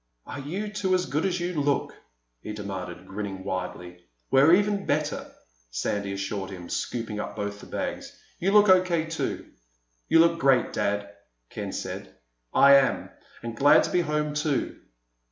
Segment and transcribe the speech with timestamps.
[0.25, 1.93] "Are you two as good as you look?"
[2.41, 4.03] he demanded, grinning widely.
[4.31, 5.31] "We're even better,"
[5.69, 8.17] Sandy assured him, scooping up both the bags.
[8.39, 9.05] "You look O.K.
[9.05, 9.51] too."
[10.09, 11.13] "You look great, Dad,"
[11.51, 12.15] Ken said.
[12.51, 13.11] "I am.
[13.43, 14.79] And glad to be home too."